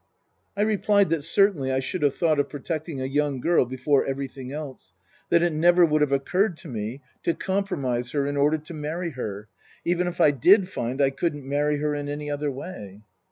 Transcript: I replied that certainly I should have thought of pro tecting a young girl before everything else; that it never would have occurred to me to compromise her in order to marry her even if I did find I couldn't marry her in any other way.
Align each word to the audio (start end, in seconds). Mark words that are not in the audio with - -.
I 0.57 0.63
replied 0.63 1.11
that 1.11 1.23
certainly 1.23 1.71
I 1.71 1.77
should 1.79 2.01
have 2.01 2.15
thought 2.15 2.39
of 2.39 2.49
pro 2.49 2.59
tecting 2.59 2.99
a 2.99 3.05
young 3.07 3.39
girl 3.39 3.67
before 3.67 4.03
everything 4.03 4.51
else; 4.51 4.93
that 5.29 5.43
it 5.43 5.53
never 5.53 5.85
would 5.85 6.01
have 6.01 6.11
occurred 6.11 6.57
to 6.57 6.67
me 6.67 7.03
to 7.21 7.35
compromise 7.35 8.09
her 8.09 8.25
in 8.25 8.35
order 8.35 8.57
to 8.57 8.73
marry 8.73 9.11
her 9.11 9.47
even 9.85 10.07
if 10.07 10.19
I 10.19 10.31
did 10.31 10.69
find 10.69 11.03
I 11.03 11.11
couldn't 11.11 11.47
marry 11.47 11.77
her 11.77 11.93
in 11.93 12.09
any 12.09 12.31
other 12.31 12.49
way. 12.49 13.01